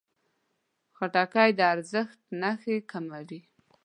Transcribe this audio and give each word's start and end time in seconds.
خټکی 0.97 1.49
د 1.59 1.61
زړښت 1.89 2.19
نښې 2.41 2.75
کموي. 2.91 3.39